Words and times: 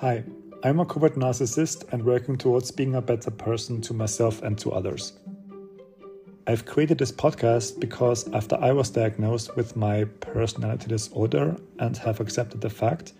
Hi, 0.00 0.22
I'm 0.62 0.78
a 0.78 0.86
covert 0.86 1.16
narcissist 1.16 1.92
and 1.92 2.04
working 2.04 2.38
towards 2.38 2.70
being 2.70 2.94
a 2.94 3.02
better 3.02 3.32
person 3.32 3.80
to 3.80 3.92
myself 3.92 4.42
and 4.42 4.56
to 4.58 4.70
others. 4.70 5.14
I've 6.46 6.64
created 6.64 6.98
this 6.98 7.10
podcast 7.10 7.80
because 7.80 8.32
after 8.32 8.56
I 8.60 8.70
was 8.70 8.90
diagnosed 8.90 9.56
with 9.56 9.74
my 9.74 10.04
personality 10.20 10.86
disorder 10.86 11.56
and 11.80 11.96
have 11.96 12.20
accepted 12.20 12.60
the 12.60 12.70
fact, 12.70 13.14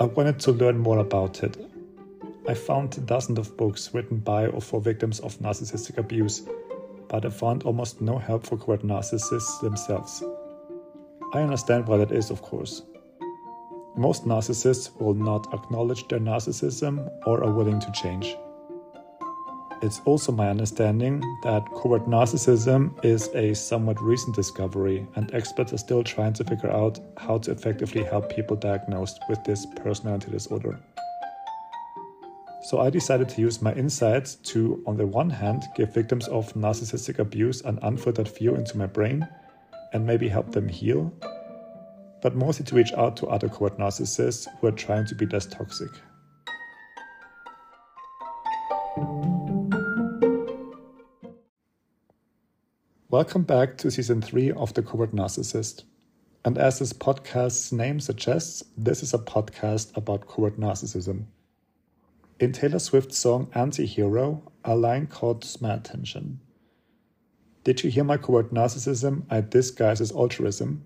I 0.00 0.06
wanted 0.06 0.40
to 0.40 0.50
learn 0.50 0.78
more 0.78 0.98
about 0.98 1.44
it. 1.44 1.56
I 2.48 2.54
found 2.54 3.06
dozens 3.06 3.38
of 3.38 3.56
books 3.56 3.94
written 3.94 4.16
by 4.16 4.48
or 4.48 4.60
for 4.60 4.80
victims 4.80 5.20
of 5.20 5.38
narcissistic 5.38 5.98
abuse, 5.98 6.42
but 7.06 7.24
I 7.24 7.30
found 7.30 7.62
almost 7.62 8.00
no 8.00 8.18
help 8.18 8.46
for 8.46 8.56
covert 8.56 8.82
narcissists 8.82 9.60
themselves. 9.60 10.24
I 11.32 11.42
understand 11.42 11.86
why 11.86 11.98
that 11.98 12.10
is, 12.10 12.30
of 12.30 12.42
course. 12.42 12.82
Most 13.96 14.24
narcissists 14.24 14.90
will 15.00 15.14
not 15.14 15.54
acknowledge 15.54 16.08
their 16.08 16.18
narcissism 16.18 17.08
or 17.26 17.44
are 17.44 17.52
willing 17.52 17.78
to 17.78 17.92
change. 17.92 18.36
It's 19.82 20.00
also 20.04 20.32
my 20.32 20.48
understanding 20.48 21.20
that 21.44 21.64
covert 21.80 22.06
narcissism 22.06 23.04
is 23.04 23.28
a 23.34 23.54
somewhat 23.54 24.02
recent 24.02 24.34
discovery, 24.34 25.06
and 25.14 25.32
experts 25.32 25.72
are 25.72 25.78
still 25.78 26.02
trying 26.02 26.32
to 26.34 26.44
figure 26.44 26.72
out 26.72 26.98
how 27.18 27.38
to 27.38 27.52
effectively 27.52 28.02
help 28.02 28.34
people 28.34 28.56
diagnosed 28.56 29.20
with 29.28 29.44
this 29.44 29.64
personality 29.76 30.30
disorder. 30.30 30.80
So 32.62 32.80
I 32.80 32.90
decided 32.90 33.28
to 33.28 33.40
use 33.40 33.62
my 33.62 33.74
insights 33.74 34.34
to, 34.36 34.82
on 34.86 34.96
the 34.96 35.06
one 35.06 35.30
hand, 35.30 35.64
give 35.76 35.94
victims 35.94 36.26
of 36.28 36.52
narcissistic 36.54 37.20
abuse 37.20 37.60
an 37.60 37.78
unfiltered 37.82 38.28
view 38.28 38.56
into 38.56 38.76
my 38.76 38.86
brain 38.86 39.28
and 39.92 40.04
maybe 40.04 40.28
help 40.28 40.50
them 40.50 40.68
heal, 40.68 41.12
but 42.24 42.34
mostly 42.34 42.64
to 42.64 42.74
reach 42.74 42.90
out 42.94 43.18
to 43.18 43.26
other 43.26 43.50
covert 43.50 43.76
narcissists 43.78 44.48
who 44.58 44.66
are 44.66 44.72
trying 44.72 45.04
to 45.04 45.14
be 45.14 45.26
less 45.26 45.44
toxic. 45.44 45.90
Welcome 53.10 53.42
back 53.42 53.76
to 53.76 53.90
season 53.90 54.22
3 54.22 54.52
of 54.52 54.72
The 54.72 54.82
Covert 54.82 55.14
Narcissist. 55.14 55.84
And 56.46 56.56
as 56.56 56.78
this 56.78 56.94
podcast's 56.94 57.72
name 57.72 58.00
suggests, 58.00 58.64
this 58.74 59.02
is 59.02 59.12
a 59.12 59.18
podcast 59.18 59.94
about 59.94 60.26
covert 60.26 60.58
narcissism. 60.58 61.26
In 62.40 62.52
Taylor 62.52 62.78
Swift's 62.78 63.18
song 63.18 63.50
Anti 63.54 63.84
Hero, 63.84 64.50
a 64.64 64.74
line 64.74 65.08
caught 65.08 65.60
my 65.60 65.74
attention. 65.74 66.40
Did 67.64 67.84
you 67.84 67.90
hear 67.90 68.04
my 68.04 68.16
covert 68.16 68.50
narcissism 68.50 69.24
I 69.28 69.42
disguise 69.42 70.00
as 70.00 70.10
altruism? 70.10 70.84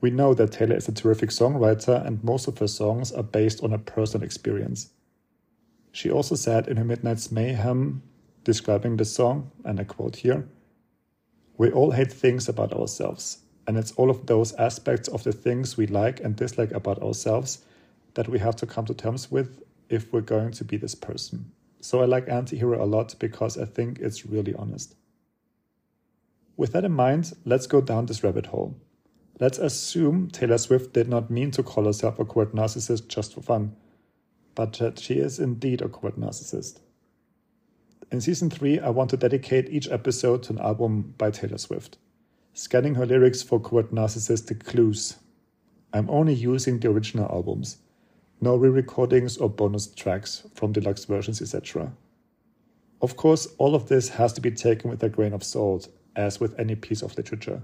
We 0.00 0.10
know 0.10 0.32
that 0.34 0.52
Taylor 0.52 0.76
is 0.76 0.88
a 0.88 0.92
terrific 0.92 1.30
songwriter 1.30 2.04
and 2.06 2.22
most 2.22 2.46
of 2.46 2.58
her 2.58 2.68
songs 2.68 3.10
are 3.10 3.22
based 3.22 3.62
on 3.64 3.72
a 3.72 3.78
personal 3.78 4.24
experience. 4.24 4.90
She 5.90 6.10
also 6.10 6.36
said 6.36 6.68
in 6.68 6.76
her 6.76 6.84
Midnight's 6.84 7.32
Mayhem, 7.32 8.02
describing 8.44 8.96
the 8.96 9.04
song, 9.04 9.50
and 9.64 9.80
I 9.80 9.84
quote 9.84 10.16
here 10.16 10.48
We 11.56 11.70
all 11.72 11.90
hate 11.90 12.12
things 12.12 12.48
about 12.48 12.72
ourselves, 12.72 13.38
and 13.66 13.76
it's 13.76 13.92
all 13.92 14.08
of 14.08 14.26
those 14.26 14.52
aspects 14.54 15.08
of 15.08 15.24
the 15.24 15.32
things 15.32 15.76
we 15.76 15.86
like 15.86 16.20
and 16.20 16.36
dislike 16.36 16.70
about 16.70 17.02
ourselves 17.02 17.64
that 18.14 18.28
we 18.28 18.38
have 18.38 18.56
to 18.56 18.66
come 18.66 18.86
to 18.86 18.94
terms 18.94 19.30
with 19.30 19.62
if 19.88 20.12
we're 20.12 20.20
going 20.20 20.52
to 20.52 20.64
be 20.64 20.76
this 20.76 20.94
person. 20.94 21.50
So 21.80 22.02
I 22.02 22.04
like 22.04 22.26
Antihero 22.26 22.80
a 22.80 22.84
lot 22.84 23.14
because 23.18 23.58
I 23.58 23.64
think 23.64 23.98
it's 23.98 24.26
really 24.26 24.54
honest. 24.54 24.94
With 26.56 26.72
that 26.72 26.84
in 26.84 26.92
mind, 26.92 27.34
let's 27.44 27.66
go 27.66 27.80
down 27.80 28.06
this 28.06 28.24
rabbit 28.24 28.46
hole. 28.46 28.76
Let's 29.40 29.58
assume 29.58 30.30
Taylor 30.30 30.58
Swift 30.58 30.92
did 30.92 31.08
not 31.08 31.30
mean 31.30 31.52
to 31.52 31.62
call 31.62 31.84
herself 31.84 32.18
a 32.18 32.24
covert 32.24 32.56
narcissist 32.56 33.06
just 33.06 33.34
for 33.34 33.40
fun, 33.40 33.76
but 34.56 34.72
that 34.74 34.98
she 34.98 35.14
is 35.14 35.38
indeed 35.38 35.80
a 35.80 35.88
covert 35.88 36.18
narcissist. 36.18 36.80
In 38.10 38.20
season 38.20 38.50
3, 38.50 38.80
I 38.80 38.90
want 38.90 39.10
to 39.10 39.16
dedicate 39.16 39.68
each 39.68 39.88
episode 39.88 40.42
to 40.44 40.54
an 40.54 40.58
album 40.58 41.14
by 41.18 41.30
Taylor 41.30 41.58
Swift, 41.58 41.98
scanning 42.52 42.96
her 42.96 43.06
lyrics 43.06 43.40
for 43.40 43.60
covert 43.60 43.94
narcissistic 43.94 44.64
clues. 44.64 45.18
I'm 45.92 46.10
only 46.10 46.34
using 46.34 46.80
the 46.80 46.90
original 46.90 47.30
albums, 47.30 47.78
no 48.40 48.56
re 48.56 48.68
recordings 48.68 49.36
or 49.36 49.48
bonus 49.48 49.86
tracks 49.86 50.48
from 50.54 50.72
deluxe 50.72 51.04
versions, 51.04 51.40
etc. 51.40 51.92
Of 53.00 53.16
course, 53.16 53.46
all 53.58 53.76
of 53.76 53.88
this 53.88 54.08
has 54.08 54.32
to 54.32 54.40
be 54.40 54.50
taken 54.50 54.90
with 54.90 55.02
a 55.04 55.08
grain 55.08 55.32
of 55.32 55.44
salt 55.44 55.88
as 56.16 56.40
with 56.40 56.58
any 56.58 56.74
piece 56.74 57.02
of 57.02 57.16
literature. 57.16 57.62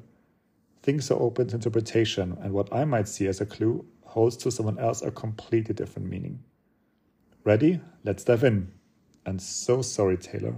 Things 0.84 1.10
are 1.10 1.18
open 1.18 1.48
to 1.48 1.54
interpretation, 1.54 2.36
and 2.42 2.52
what 2.52 2.70
I 2.70 2.84
might 2.84 3.08
see 3.08 3.26
as 3.26 3.40
a 3.40 3.46
clue 3.46 3.86
holds 4.04 4.36
to 4.36 4.50
someone 4.50 4.78
else 4.78 5.00
a 5.00 5.10
completely 5.10 5.74
different 5.74 6.10
meaning. 6.10 6.44
Ready? 7.42 7.80
Let's 8.04 8.22
dive 8.22 8.44
in. 8.44 8.70
And 9.24 9.40
so 9.40 9.80
sorry, 9.80 10.18
Taylor. 10.18 10.56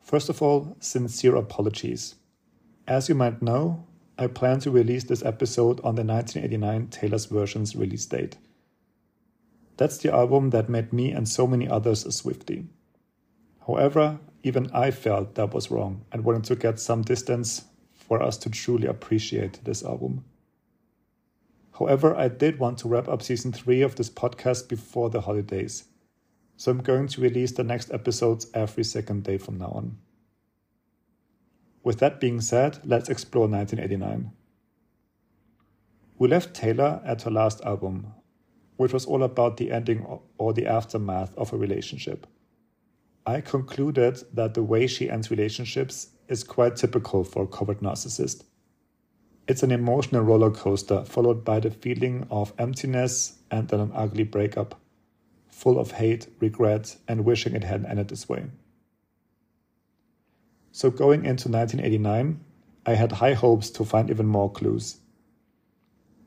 First 0.00 0.30
of 0.30 0.40
all, 0.40 0.78
sincere 0.80 1.36
apologies. 1.36 2.14
As 2.88 3.10
you 3.10 3.14
might 3.14 3.42
know, 3.42 3.86
I 4.16 4.28
plan 4.28 4.60
to 4.60 4.70
release 4.70 5.04
this 5.04 5.22
episode 5.22 5.78
on 5.80 5.96
the 5.96 6.04
1989 6.04 6.86
Taylor's 6.86 7.26
Versions 7.26 7.76
release 7.76 8.06
date. 8.06 8.38
That's 9.76 9.98
the 9.98 10.10
album 10.10 10.48
that 10.50 10.70
made 10.70 10.90
me 10.90 11.12
and 11.12 11.28
so 11.28 11.46
many 11.46 11.68
others 11.68 12.06
a 12.06 12.08
Swiftie. 12.08 12.68
However, 13.66 14.20
even 14.42 14.70
I 14.72 14.90
felt 14.90 15.34
that 15.36 15.54
was 15.54 15.70
wrong 15.70 16.04
and 16.10 16.24
wanted 16.24 16.44
to 16.44 16.56
get 16.56 16.80
some 16.80 17.02
distance 17.02 17.64
for 17.94 18.22
us 18.22 18.36
to 18.38 18.50
truly 18.50 18.86
appreciate 18.86 19.64
this 19.64 19.84
album. 19.84 20.24
However, 21.78 22.14
I 22.16 22.28
did 22.28 22.58
want 22.58 22.78
to 22.78 22.88
wrap 22.88 23.08
up 23.08 23.22
season 23.22 23.52
3 23.52 23.82
of 23.82 23.94
this 23.94 24.10
podcast 24.10 24.68
before 24.68 25.10
the 25.10 25.22
holidays, 25.22 25.84
so 26.56 26.70
I'm 26.70 26.82
going 26.82 27.08
to 27.08 27.20
release 27.20 27.52
the 27.52 27.64
next 27.64 27.92
episodes 27.92 28.48
every 28.52 28.84
second 28.84 29.24
day 29.24 29.38
from 29.38 29.58
now 29.58 29.72
on. 29.74 29.98
With 31.82 31.98
that 31.98 32.20
being 32.20 32.40
said, 32.40 32.78
let's 32.84 33.08
explore 33.08 33.48
1989. 33.48 34.32
We 36.18 36.28
left 36.28 36.54
Taylor 36.54 37.00
at 37.04 37.22
her 37.22 37.30
last 37.30 37.60
album, 37.62 38.12
which 38.76 38.92
was 38.92 39.06
all 39.06 39.22
about 39.22 39.56
the 39.56 39.72
ending 39.72 40.06
or 40.38 40.52
the 40.52 40.66
aftermath 40.66 41.34
of 41.36 41.52
a 41.52 41.56
relationship. 41.56 42.26
I 43.24 43.40
concluded 43.40 44.24
that 44.32 44.54
the 44.54 44.62
way 44.62 44.86
she 44.86 45.08
ends 45.08 45.30
relationships 45.30 46.10
is 46.28 46.42
quite 46.42 46.76
typical 46.76 47.22
for 47.22 47.44
a 47.44 47.46
covert 47.46 47.80
narcissist. 47.80 48.42
It's 49.46 49.62
an 49.62 49.70
emotional 49.70 50.22
roller 50.22 50.50
coaster 50.50 51.04
followed 51.04 51.44
by 51.44 51.60
the 51.60 51.70
feeling 51.70 52.26
of 52.30 52.52
emptiness 52.58 53.38
and 53.50 53.68
then 53.68 53.80
an 53.80 53.92
ugly 53.94 54.24
breakup, 54.24 54.80
full 55.48 55.78
of 55.78 55.92
hate, 55.92 56.26
regret, 56.40 56.96
and 57.06 57.24
wishing 57.24 57.54
it 57.54 57.64
hadn't 57.64 57.86
ended 57.86 58.08
this 58.08 58.28
way. 58.28 58.46
So, 60.72 60.90
going 60.90 61.24
into 61.24 61.48
1989, 61.48 62.40
I 62.86 62.94
had 62.94 63.12
high 63.12 63.34
hopes 63.34 63.70
to 63.70 63.84
find 63.84 64.10
even 64.10 64.26
more 64.26 64.50
clues. 64.50 64.96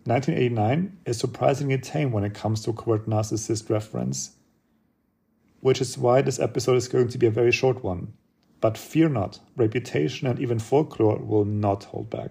1989 0.06 0.98
is 1.06 1.18
surprisingly 1.18 1.80
tame 1.80 2.12
when 2.12 2.24
it 2.24 2.36
comes 2.36 2.62
to 2.64 2.74
covert 2.74 3.10
narcissist 3.10 3.70
reference 3.70 4.36
which 5.66 5.82
is 5.82 5.98
why 5.98 6.22
this 6.22 6.38
episode 6.38 6.76
is 6.76 6.88
going 6.88 7.08
to 7.08 7.18
be 7.18 7.26
a 7.26 7.32
very 7.32 7.52
short 7.52 7.84
one. 7.84 8.14
But 8.62 8.78
fear 8.78 9.10
not, 9.10 9.40
reputation 9.58 10.28
and 10.28 10.40
even 10.40 10.60
folklore 10.60 11.18
will 11.18 11.44
not 11.44 11.86
hold 11.86 12.08
back. 12.08 12.30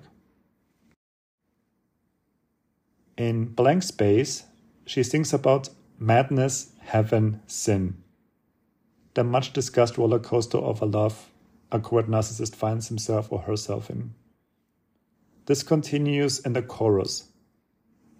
In 3.17 3.47
Blank 3.47 3.83
Space, 3.83 4.45
she 4.87 5.03
sings 5.03 5.35
about 5.35 5.69
madness, 5.99 6.75
heaven, 6.79 7.41
sin. 7.49 7.97
The 9.15 9.25
much 9.25 9.53
discussed 9.53 9.99
roller 9.99 10.21
coaster 10.21 10.59
of 10.59 10.81
a 10.81 10.87
love 10.87 11.33
a 11.73 11.81
covert 11.81 12.09
narcissist 12.09 12.55
finds 12.55 12.87
himself 12.87 13.33
or 13.33 13.41
herself 13.41 13.91
in. 13.91 14.15
This 15.47 15.65
continues 15.65 16.39
in 16.39 16.53
the 16.53 16.63
chorus. 16.63 17.25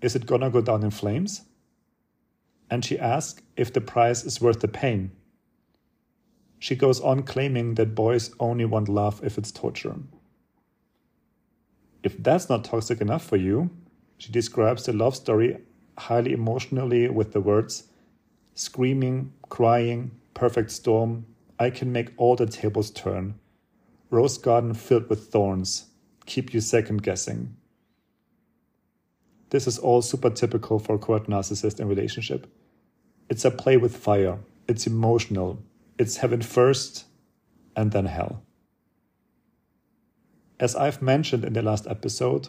Is 0.03 0.17
it 0.17 0.27
gonna 0.27 0.51
go 0.51 0.61
down 0.61 0.83
in 0.83 0.91
flames? 0.91 1.43
And 2.75 2.85
she 2.85 2.99
asks 2.99 3.41
if 3.57 3.73
the 3.73 3.81
price 3.81 4.25
is 4.25 4.41
worth 4.41 4.59
the 4.59 4.67
pain. 4.67 5.13
She 6.59 6.75
goes 6.75 7.01
on 7.01 7.23
claiming 7.23 7.77
that 7.77 7.95
boys 7.95 8.35
only 8.41 8.65
want 8.65 8.89
love 8.89 9.21
if 9.23 9.39
it's 9.39 9.53
torture. 9.53 9.95
If 12.03 12.21
that's 12.21 12.49
not 12.49 12.65
toxic 12.65 13.01
enough 13.01 13.25
for 13.25 13.37
you, 13.37 13.71
she 14.19 14.33
describes 14.33 14.87
the 14.87 14.93
love 14.93 15.15
story 15.15 15.59
highly 15.97 16.33
emotionally 16.33 17.09
with 17.09 17.33
the 17.33 17.41
words 17.41 17.85
screaming, 18.57 19.33
crying, 19.49 20.11
perfect 20.35 20.73
storm, 20.73 21.27
I 21.61 21.71
can 21.71 21.93
make 21.93 22.11
all 22.17 22.35
the 22.35 22.47
tables 22.47 22.91
turn. 22.91 23.35
Rose 24.11 24.37
garden 24.37 24.75
filled 24.75 25.09
with 25.09 25.29
thorns, 25.29 25.91
keep 26.27 26.53
you 26.53 26.61
second 26.61 27.05
guessing. 27.05 27.57
This 29.51 29.69
is 29.69 29.79
all 29.79 30.03
super 30.03 30.31
typical 30.31 30.81
for 30.81 30.97
a 30.97 30.99
covert 30.99 31.29
narcissist 31.29 31.79
in 31.79 31.87
relationship. 31.87 32.49
It's 33.29 33.45
a 33.45 33.51
play 33.51 33.77
with 33.77 33.97
fire. 33.97 34.39
It's 34.69 34.87
emotional. 34.87 35.63
It's 35.99 36.19
heaven 36.19 36.43
first 36.43 37.07
and 37.77 37.93
then 37.93 38.07
hell. 38.07 38.43
As 40.61 40.77
I've 40.77 41.03
mentioned 41.03 41.45
in 41.45 41.53
the 41.53 41.63
last 41.63 41.87
episode, 41.87 42.49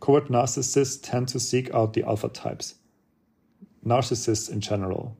covert 0.00 0.28
narcissists 0.28 1.00
tend 1.02 1.28
to 1.28 1.40
seek 1.40 1.72
out 1.72 1.92
the 1.92 2.04
alpha 2.04 2.28
types, 2.28 2.74
narcissists 3.84 4.50
in 4.50 4.60
general. 4.60 5.16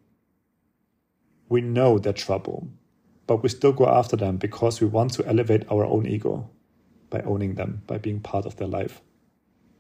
We 1.49 1.61
know 1.61 1.99
they're 1.99 2.13
trouble, 2.13 2.69
but 3.27 3.43
we 3.43 3.49
still 3.49 3.73
go 3.73 3.89
after 3.89 4.17
them 4.17 4.37
because 4.37 4.81
we 4.81 4.87
want 4.87 5.13
to 5.15 5.27
elevate 5.27 5.71
our 5.71 5.85
own 5.85 6.07
ego 6.07 6.51
by 7.11 7.21
owning 7.21 7.55
them, 7.55 7.83
by 7.87 7.99
being 7.99 8.21
part 8.21 8.45
of 8.45 8.57
their 8.57 8.69
life, 8.69 9.01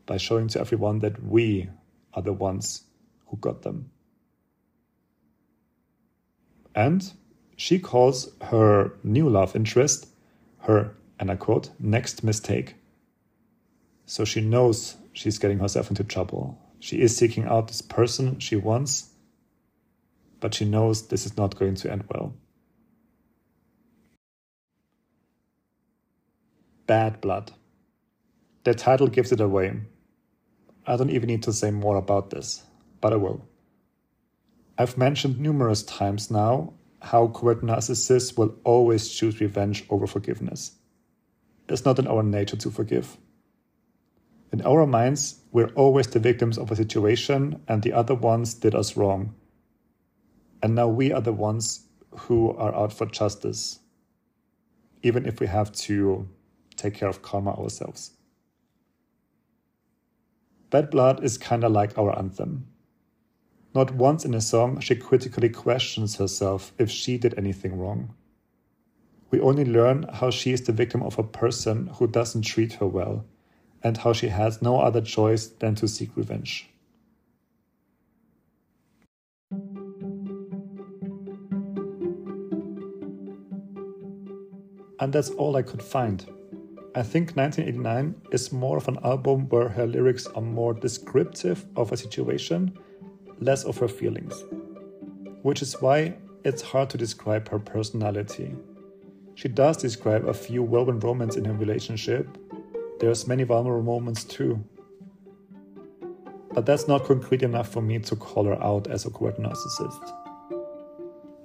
by 0.06 0.16
showing 0.16 0.48
to 0.48 0.60
everyone 0.60 1.00
that 1.00 1.22
we 1.22 1.68
are 2.14 2.22
the 2.22 2.32
ones 2.32 2.84
who 3.26 3.36
got 3.38 3.62
them. 3.62 3.90
And 6.74 7.12
she 7.56 7.78
calls 7.78 8.30
her 8.40 8.92
new 9.02 9.28
love 9.28 9.54
interest 9.54 10.08
her, 10.64 10.96
and 11.20 11.30
I 11.30 11.36
quote, 11.36 11.70
next 11.78 12.24
mistake. 12.24 12.74
So 14.06 14.24
she 14.24 14.40
knows 14.40 14.96
she's 15.12 15.38
getting 15.38 15.58
herself 15.58 15.90
into 15.90 16.04
trouble. 16.04 16.58
She 16.80 17.00
is 17.00 17.16
seeking 17.16 17.44
out 17.44 17.68
this 17.68 17.82
person 17.82 18.38
she 18.38 18.56
wants, 18.56 19.10
but 20.40 20.54
she 20.54 20.64
knows 20.64 21.08
this 21.08 21.26
is 21.26 21.36
not 21.36 21.58
going 21.58 21.74
to 21.76 21.92
end 21.92 22.04
well. 22.08 22.34
Bad 26.86 27.20
Blood. 27.20 27.52
The 28.64 28.74
title 28.74 29.08
gives 29.08 29.32
it 29.32 29.40
away. 29.40 29.80
I 30.86 30.96
don't 30.96 31.10
even 31.10 31.28
need 31.28 31.42
to 31.44 31.52
say 31.52 31.70
more 31.70 31.96
about 31.96 32.30
this, 32.30 32.62
but 33.00 33.12
I 33.12 33.16
will. 33.16 33.46
I've 34.76 34.98
mentioned 34.98 35.38
numerous 35.38 35.84
times 35.84 36.30
now 36.30 36.72
how 37.00 37.28
covert 37.28 37.62
narcissists 37.62 38.36
will 38.36 38.56
always 38.64 39.08
choose 39.08 39.40
revenge 39.40 39.84
over 39.88 40.06
forgiveness. 40.06 40.72
It's 41.68 41.84
not 41.84 41.98
in 41.98 42.08
our 42.08 42.22
nature 42.22 42.56
to 42.56 42.70
forgive. 42.70 43.16
In 44.52 44.62
our 44.62 44.86
minds, 44.86 45.40
we're 45.52 45.72
always 45.74 46.08
the 46.08 46.18
victims 46.18 46.58
of 46.58 46.70
a 46.70 46.76
situation 46.76 47.60
and 47.68 47.82
the 47.82 47.92
other 47.92 48.14
ones 48.14 48.54
did 48.54 48.74
us 48.74 48.96
wrong. 48.96 49.34
And 50.62 50.74
now 50.74 50.88
we 50.88 51.12
are 51.12 51.20
the 51.20 51.32
ones 51.32 51.86
who 52.10 52.50
are 52.56 52.74
out 52.74 52.92
for 52.92 53.06
justice, 53.06 53.78
even 55.02 55.26
if 55.26 55.40
we 55.40 55.46
have 55.46 55.70
to 55.72 56.28
take 56.76 56.94
care 56.94 57.08
of 57.08 57.22
karma 57.22 57.52
ourselves. 57.52 58.12
Bad 60.70 60.90
Blood 60.90 61.22
is 61.22 61.38
kinda 61.38 61.68
like 61.68 61.96
our 61.96 62.18
anthem. 62.18 62.66
Not 63.74 63.92
once 63.92 64.24
in 64.24 64.34
a 64.34 64.40
song 64.40 64.78
she 64.78 64.94
critically 64.94 65.48
questions 65.48 66.16
herself 66.16 66.72
if 66.78 66.88
she 66.88 67.18
did 67.18 67.34
anything 67.36 67.76
wrong. 67.76 68.14
We 69.32 69.40
only 69.40 69.64
learn 69.64 70.06
how 70.12 70.30
she 70.30 70.52
is 70.52 70.62
the 70.62 70.72
victim 70.72 71.02
of 71.02 71.18
a 71.18 71.24
person 71.24 71.88
who 71.88 72.06
doesn't 72.06 72.42
treat 72.42 72.74
her 72.74 72.86
well, 72.86 73.24
and 73.82 73.96
how 73.96 74.12
she 74.12 74.28
has 74.28 74.62
no 74.62 74.78
other 74.78 75.00
choice 75.00 75.48
than 75.48 75.74
to 75.74 75.88
seek 75.88 76.16
revenge. 76.16 76.70
And 85.00 85.12
that's 85.12 85.30
all 85.30 85.56
I 85.56 85.62
could 85.62 85.82
find. 85.82 86.24
I 86.94 87.02
think 87.02 87.32
1989 87.32 88.14
is 88.30 88.52
more 88.52 88.76
of 88.76 88.86
an 88.86 88.98
album 89.02 89.48
where 89.48 89.68
her 89.68 89.86
lyrics 89.86 90.28
are 90.28 90.40
more 90.40 90.74
descriptive 90.74 91.66
of 91.74 91.90
a 91.90 91.96
situation 91.96 92.78
less 93.40 93.64
of 93.64 93.78
her 93.78 93.88
feelings, 93.88 94.44
which 95.42 95.62
is 95.62 95.80
why 95.80 96.14
it's 96.44 96.62
hard 96.62 96.90
to 96.90 96.98
describe 96.98 97.48
her 97.48 97.58
personality. 97.58 98.54
She 99.34 99.48
does 99.48 99.76
describe 99.76 100.26
a 100.28 100.34
few 100.34 100.62
whirlwind 100.62 101.02
moments 101.02 101.36
in 101.36 101.44
her 101.44 101.54
relationship. 101.54 102.38
There's 103.00 103.26
many 103.26 103.42
vulnerable 103.44 103.82
moments 103.82 104.24
too. 104.24 104.64
But 106.52 106.66
that's 106.66 106.86
not 106.86 107.04
concrete 107.04 107.42
enough 107.42 107.68
for 107.68 107.82
me 107.82 107.98
to 107.98 108.14
call 108.14 108.44
her 108.44 108.62
out 108.62 108.86
as 108.86 109.06
a 109.06 109.10
covert 109.10 109.40
narcissist. 109.40 110.12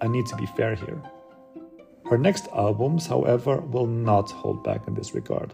I 0.02 0.08
need 0.08 0.28
to 0.28 0.36
be 0.36 0.46
fair 0.46 0.76
here. 0.76 1.02
Her 2.10 2.18
next 2.18 2.48
albums, 2.56 3.08
however, 3.08 3.58
will 3.58 3.88
not 3.88 4.32
hold 4.32 4.64
back 4.64 4.88
in 4.88 4.94
this 4.94 5.14
regard. 5.14 5.54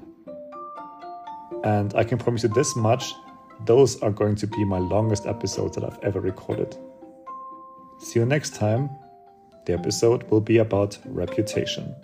And 1.63 1.93
I 1.95 2.03
can 2.03 2.17
promise 2.17 2.43
you 2.43 2.49
this 2.49 2.75
much 2.75 3.13
those 3.63 4.01
are 4.01 4.11
going 4.11 4.35
to 4.35 4.47
be 4.47 4.65
my 4.65 4.79
longest 4.79 5.25
episodes 5.25 5.75
that 5.75 5.85
I've 5.85 5.99
ever 6.03 6.19
recorded. 6.19 6.75
See 7.99 8.19
you 8.19 8.25
next 8.25 8.55
time. 8.55 8.89
The 9.65 9.73
episode 9.73 10.23
will 10.29 10.41
be 10.41 10.57
about 10.57 10.97
reputation. 11.05 11.95